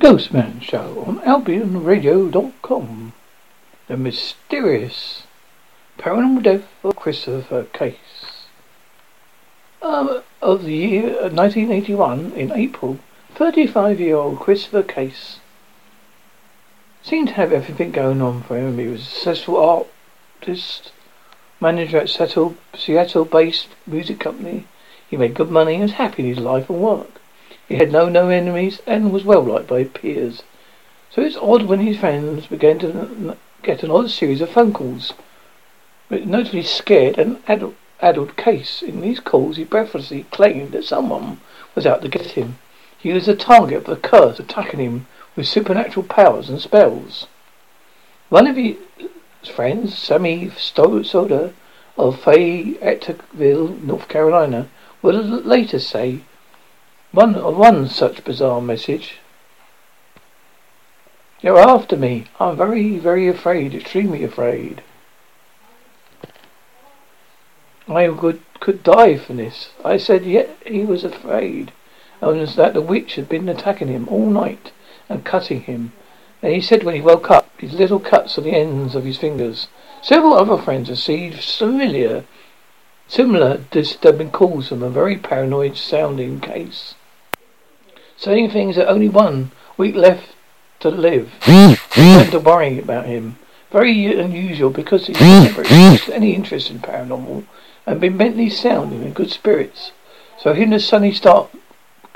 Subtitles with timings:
[0.00, 3.12] Ghostman Show on AlbionRadio.com.
[3.86, 5.24] The mysterious
[5.98, 8.46] paranormal death of Christopher Case.
[9.82, 12.98] Um, of the year 1981, in April,
[13.36, 15.40] 35-year-old Christopher Case
[17.02, 18.78] seemed to have everything going on for him.
[18.78, 19.58] He was a successful
[20.42, 20.92] artist,
[21.60, 24.66] manager at Seattle-based music company.
[25.10, 27.19] He made good money and was happy in his life and work.
[27.70, 30.42] He had no known enemies and was well liked by peers.
[31.08, 35.12] So it's odd when his friends began to get an odd series of phone calls.
[36.08, 38.82] But notably scared and addled, addled case.
[38.82, 41.40] In these calls he breathlessly claimed that someone
[41.76, 42.58] was out to get him.
[42.98, 45.06] He was the target of a curse attacking him
[45.36, 47.28] with supernatural powers and spells.
[48.30, 48.78] One of his
[49.48, 51.54] friends, Sammy Soda
[51.96, 54.68] of Fayetteville, North Carolina,
[55.02, 56.22] would later say
[57.12, 59.18] one one such bizarre message.
[61.40, 62.26] You're after me.
[62.38, 64.84] I'm very, very afraid, extremely afraid.
[67.88, 69.70] I could could die from this.
[69.84, 71.72] I said yet he was afraid.
[72.20, 74.70] And was that the witch had been attacking him all night
[75.08, 75.92] and cutting him.
[76.42, 79.18] And he said when he woke up, his little cuts on the ends of his
[79.18, 79.66] fingers.
[80.00, 82.24] Several other friends received familiar,
[83.08, 86.94] similar disturbing calls from a very paranoid sounding case
[88.20, 90.34] saying things that only one week left
[90.78, 91.32] to live.
[91.42, 92.30] Hmm, began hmm.
[92.30, 93.36] to worry about him.
[93.72, 97.44] Very unusual because he's hmm, never expressed any interest in paranormal
[97.86, 99.92] and been mentally sound and in good spirits.
[100.38, 101.50] So him to suddenly start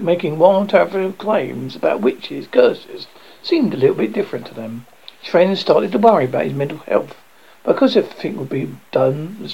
[0.00, 3.06] making wild terrifying claims about witches, curses,
[3.42, 4.86] seemed a little bit different to them.
[5.20, 7.16] His friends started to worry about his mental health.
[7.64, 9.48] Because everything would be done, the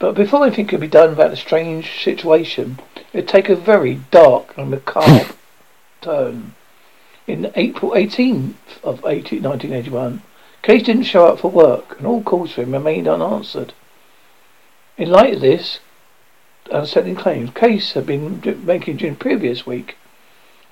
[0.00, 4.00] but before anything could be done about the strange situation, it would take a very
[4.10, 5.32] dark and macabre
[6.00, 6.54] turn.
[7.26, 10.22] In April 18th of 18, 1981,
[10.62, 13.74] Case didn't show up for work, and all calls for him remained unanswered.
[14.96, 15.80] In light of this
[16.72, 19.96] unsettling claims Case had been making during the previous week,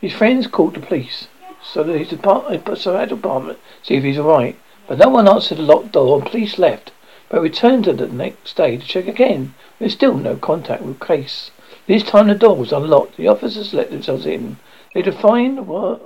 [0.01, 1.29] his friends called the police
[1.63, 4.57] so that his department, uh, so that department, see if he's alright.
[4.87, 6.93] But no one answered the locked door, and police left
[7.29, 9.55] but returned to the next day to check again.
[9.79, 11.51] There's still no contact with Case.
[11.87, 13.17] This time the door was unlocked.
[13.17, 14.57] The officers let themselves in.
[14.95, 16.01] They defined what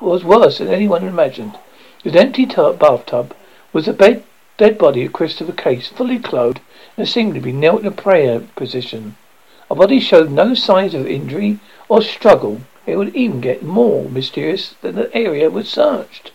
[0.00, 1.58] was worse than anyone had imagined.
[2.02, 3.34] His empty bathtub
[3.72, 4.24] was the bed,
[4.56, 6.60] dead body of Christopher Case, fully clothed
[6.96, 9.16] and seemed to be knelt in a prayer position.
[9.70, 12.60] A body showed no signs of injury or struggle.
[12.86, 16.30] It would even get more mysterious than the area was searched.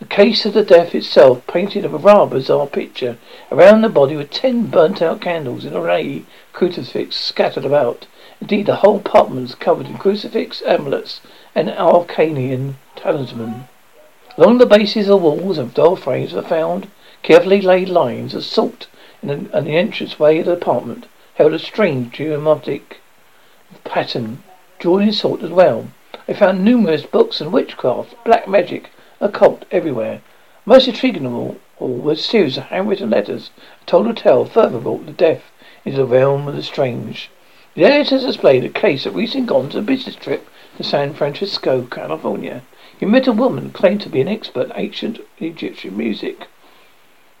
[0.00, 3.18] The case of the death itself painted of a rather bizarre picture.
[3.52, 6.22] Around the body were ten burnt out candles in array,
[6.54, 8.06] crucifix scattered about.
[8.40, 11.20] Indeed, the whole apartment was covered in crucifix, amulets,
[11.54, 13.68] and arcanian talisman.
[14.38, 16.88] Along the bases of the walls of door frames were found
[17.22, 18.86] carefully laid lines of salt,
[19.20, 23.02] and the, the entranceway of the apartment held a strange geometric
[23.84, 24.42] pattern
[24.78, 25.88] drawn in salt as well.
[26.26, 28.88] They found numerous books on witchcraft, black magic,
[29.20, 30.22] occult everywhere.
[30.64, 33.50] Most intriguing of all, all was a series of handwritten letters
[33.86, 35.50] told a tale further brought the death
[35.84, 37.30] into the realm of the strange.
[37.74, 41.86] The editors displayed a case of recent gone on a business trip to San Francisco,
[41.90, 42.62] California.
[42.98, 46.48] He met a woman claimed to be an expert in ancient Egyptian music.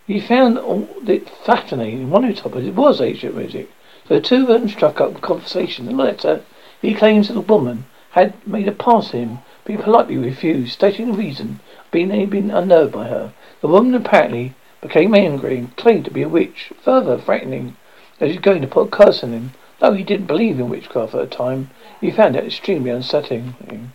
[0.06, 2.10] He found all it fascinating.
[2.10, 3.70] One of the topics it was ancient music.
[4.08, 5.88] So the two of them struck up a conversation.
[5.88, 6.42] In the letter,
[6.80, 10.72] he claims that the woman had made a pass to him, but he politely refused,
[10.72, 13.32] stating the reason being, been eh, unnerved by her.
[13.60, 17.76] The woman apparently became angry and claimed to be a witch, further threatening
[18.18, 19.52] that she was going to put a curse on him.
[19.78, 23.92] Though he didn't believe in witchcraft at the time, he found it extremely unsettling.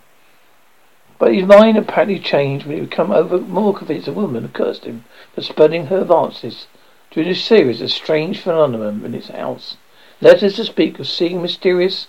[1.18, 4.84] But his mind apparently changed when he became over more convinced the woman had cursed
[4.84, 5.04] him
[5.34, 6.66] for spreading her advances
[7.10, 9.76] during a series of strange phenomena in his house.
[10.20, 12.08] Letters to speak of seeing mysterious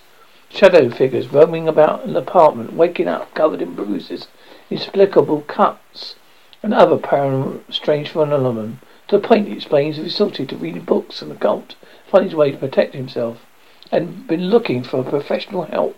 [0.50, 4.28] shadow figures roaming about an apartment, waking up covered in bruises
[4.70, 6.14] inexplicable cuts,
[6.62, 8.76] and other paranormal strange phenomena.
[9.08, 11.74] To the point he explains he resorted to reading books and the cult,
[12.10, 13.44] find his way to protect himself,
[13.90, 15.96] and been looking for professional help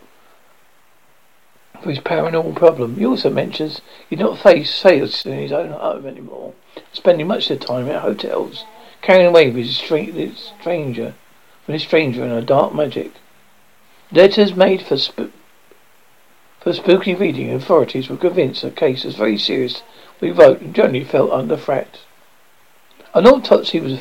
[1.83, 2.97] for his paranormal problem.
[2.97, 6.53] He also mentions he did not face sales in his own home anymore,
[6.93, 8.65] spending much of the time at hotels,
[9.03, 11.15] carrying away with his stranger,
[11.67, 13.13] with his stranger and a dark magic.
[14.13, 15.31] Letters made for sp-
[16.61, 19.83] for spooky reading, authorities were convinced the case was very serious.
[20.21, 22.01] We wrote and generally felt under threat.
[23.15, 23.93] An autopsy was